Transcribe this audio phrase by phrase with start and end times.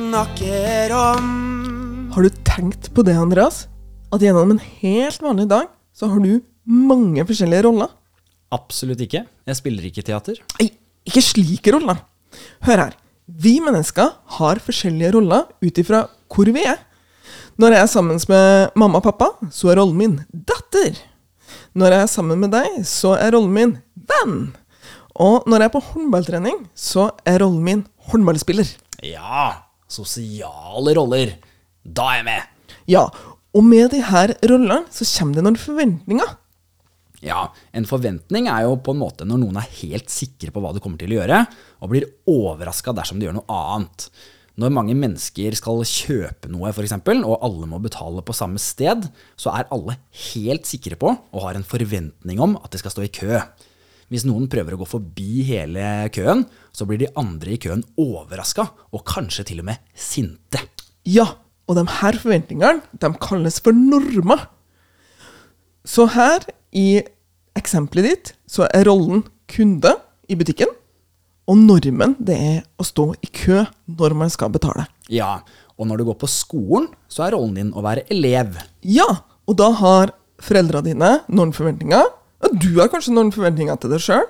[0.00, 1.26] snakker om.
[2.14, 3.66] Har du tenkt på det, Andreas?
[4.10, 7.90] At gjennom en helt vanlig dag, så har du mange forskjellige roller?
[8.54, 9.26] Absolutt ikke.
[9.46, 10.40] Jeg spiller ikke teater.
[10.58, 10.70] Nei,
[11.06, 12.00] ikke slike roller.
[12.64, 12.96] Hør her.
[13.28, 16.80] Vi mennesker har forskjellige roller ut ifra hvor vi er.
[17.60, 20.96] Når jeg er sammen med mamma og pappa, så er rollen min datter.
[21.76, 23.78] Når jeg er sammen med deg, så er rollen min
[24.10, 24.38] venn.
[25.20, 28.78] Og når jeg er på håndballtrening, så er rollen min håndballspiller.
[29.06, 31.36] Ja, sosiale roller.
[31.84, 32.74] Da er jeg med.
[32.90, 33.06] Ja,
[33.50, 36.36] og med de her rollene så kommer det noen forventninger.
[37.20, 40.72] Ja, en forventning er jo på en måte når noen er helt sikre på hva
[40.72, 41.42] du kommer til å gjøre,
[41.84, 44.06] og blir overraska dersom du gjør noe annet.
[44.60, 49.06] Når mange mennesker skal kjøpe noe, f.eks., og alle må betale på samme sted,
[49.40, 49.98] så er alle
[50.32, 53.38] helt sikre på og har en forventning om at de skal stå i kø.
[54.10, 56.42] Hvis noen prøver å gå forbi hele køen,
[56.74, 60.64] så blir de andre i køen overraska, og kanskje til og med sinte.
[61.06, 61.28] Ja,
[61.70, 64.48] og de her forventningene de kalles for normer.
[65.86, 66.42] Så her,
[66.74, 67.00] i
[67.58, 69.94] eksempelet ditt, så er rollen kunde
[70.30, 70.74] i butikken.
[71.50, 74.86] Og normen det er å stå i kø når man skal betale.
[75.10, 75.40] Ja,
[75.78, 78.58] og når du går på skolen, så er rollen din å være elev.
[78.82, 79.06] Ja,
[79.46, 82.10] og da har foreldrene dine noen forventninger.
[82.46, 84.26] Og du har kanskje noen forventninger til deg sjøl.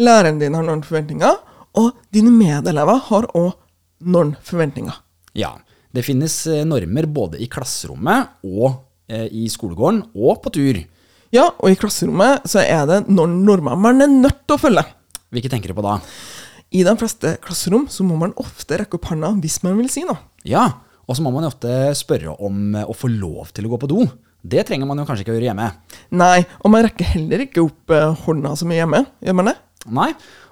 [0.00, 1.40] Læreren din har noen forventninger.
[1.80, 3.52] Og dine medelever har òg
[4.10, 4.96] noen forventninger.
[5.38, 5.54] Ja,
[5.94, 8.80] det finnes eh, normer både i klasserommet og
[9.10, 10.80] eh, i skolegården og på tur.
[11.34, 14.86] Ja, og i klasserommet så er det noen normer man er nødt til å følge.
[15.30, 15.98] Hvilke tenker du på da?
[16.74, 20.02] I de fleste klasserom så må man ofte rekke opp hånda hvis man vil si
[20.06, 20.18] noe.
[20.46, 20.64] Ja,
[21.06, 23.90] og så må man jo ofte spørre om å få lov til å gå på
[23.90, 24.04] do.
[24.40, 25.66] Det trenger man jo kanskje ikke å gjøre hjemme.
[26.10, 29.04] Nei, og man rekker heller ikke opp eh, hånda som er hjemme.
[29.22, 29.56] Gjør man det?
[29.94, 30.08] Nei,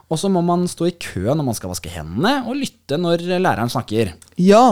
[0.09, 3.27] og så må man stå i kø når man skal vaske hendene, og lytte når
[3.37, 4.15] læreren snakker.
[4.41, 4.63] Ja.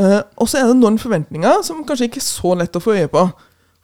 [0.00, 2.96] eh, og så er det noen forventninger som kanskje ikke er så lett å få
[2.96, 3.26] øye på.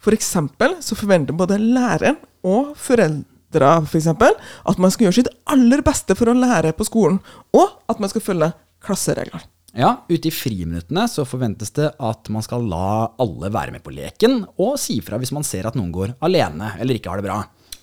[0.03, 4.33] For eksempel så forventer både læreren og foreldre for eksempel,
[4.65, 7.19] at man skal gjøre sitt aller beste for å lære på skolen,
[7.53, 8.49] og at man skal følge
[8.83, 9.45] klasseregler.
[9.73, 13.95] Ja, ute i friminuttene så forventes det at man skal la alle være med på
[13.95, 17.29] leken, og si fra hvis man ser at noen går alene eller ikke har det
[17.31, 17.39] bra.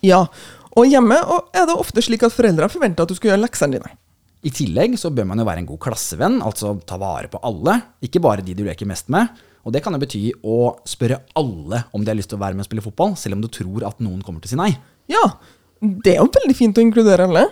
[0.05, 0.21] Ja,
[0.77, 3.79] og hjemme og er det ofte slik at foreldra forventer at du skal gjøre leksene
[3.79, 3.91] dine.
[4.45, 7.73] I tillegg så bør man jo være en god klassevenn, altså ta vare på alle,
[8.05, 9.33] ikke bare de du leker mest med.
[9.67, 12.55] Og det kan jo bety å spørre alle om de har lyst til å være
[12.55, 14.71] med og spille fotball, selv om du tror at noen kommer til å si nei.
[15.11, 15.25] Ja,
[15.81, 17.49] det er jo veldig fint å inkludere alle.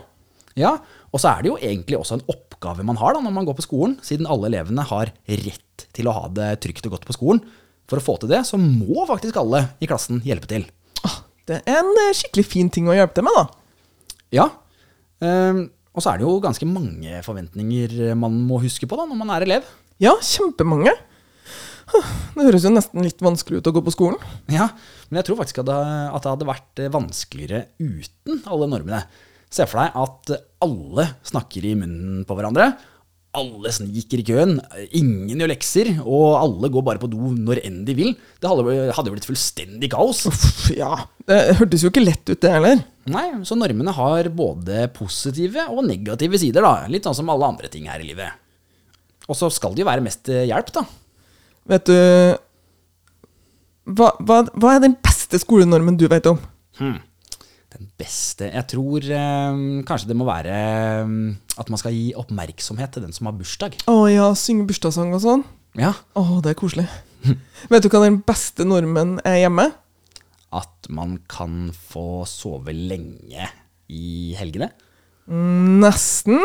[0.57, 3.47] Ja, og så er det jo egentlig også en oppgave man har da når man
[3.47, 7.07] går på skolen, siden alle elevene har rett til å ha det trygt og godt
[7.07, 7.39] på skolen.
[7.87, 10.67] For å få til det, så må faktisk alle i klassen hjelpe til.
[11.47, 13.45] Det er en eh, skikkelig fin ting å hjelpe til med, da.
[14.35, 14.47] Ja,
[15.23, 15.61] ehm,
[15.95, 19.31] og så er det jo ganske mange forventninger man må huske på da når man
[19.33, 19.69] er elev.
[20.03, 20.91] Ja, kjempemange.
[21.87, 24.19] Det høres jo nesten litt vanskelig ut å gå på skolen.
[24.51, 24.67] Ja,
[25.07, 25.77] men jeg tror faktisk at det,
[26.11, 28.99] at det hadde vært eh, vanskeligere uten alle normene.
[29.53, 30.31] Se for deg at
[30.65, 32.71] alle snakker i munnen på hverandre.
[33.37, 34.55] Alle sniker i køen,
[34.97, 38.15] ingen gjør lekser, og alle går bare på do når enn de vil.
[38.41, 40.23] Det hadde jo blitt fullstendig kaos.
[40.31, 40.93] Uff, ja,
[41.27, 42.81] Det hørtes jo ikke lett ut, det heller.
[43.11, 46.89] Nei, Så normene har både positive og negative sider, da.
[46.91, 48.43] Litt sånn som alle andre ting her i livet.
[49.27, 50.85] Og så skal det jo være mest til hjelp, da.
[51.67, 51.97] Vet du
[53.87, 56.39] hva, hva, hva er den beste skolenormen du vet om?
[56.79, 56.97] Hmm.
[57.75, 59.57] Den beste Jeg tror eh,
[59.87, 61.09] kanskje det må være eh,
[61.59, 63.75] at man skal gi oppmerksomhet til den som har bursdag.
[63.91, 65.43] Å ja, synge bursdagssang og sånn?
[65.77, 66.87] Ja, Å, det er koselig.
[67.71, 69.67] Vet du hva den beste normen er hjemme?
[70.55, 73.49] At man kan få sove lenge
[73.91, 74.71] i helgene.
[75.27, 76.39] Nesten.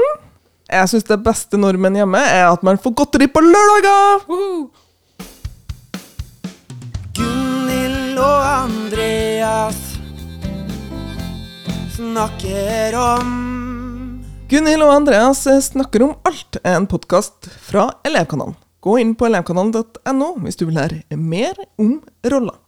[0.72, 4.26] Jeg syns det beste normen hjemme er at man får godteri på lørdager!
[4.26, 4.81] Gunhild
[12.02, 13.28] snakker om.
[14.50, 18.56] Gunhild og Andreas snakker om alt er en podkast fra Elevkanalen.
[18.82, 22.58] Gå inn på elevkanalen.no hvis du vil lære mer om roller.